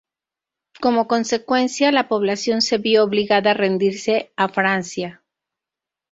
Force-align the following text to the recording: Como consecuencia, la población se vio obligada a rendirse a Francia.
Como 0.79 1.07
consecuencia, 1.07 1.91
la 1.91 2.07
población 2.07 2.63
se 2.63 2.79
vio 2.79 3.03
obligada 3.03 3.51
a 3.51 3.53
rendirse 3.53 4.33
a 4.35 4.49
Francia. 4.49 5.21